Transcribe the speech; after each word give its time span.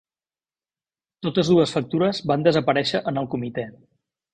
Totes 1.27 1.53
dues 1.55 1.75
factures 1.77 2.25
van 2.33 2.49
desaparèixer 2.49 3.07
en 3.13 3.25
el 3.25 3.33
comitè. 3.37 3.73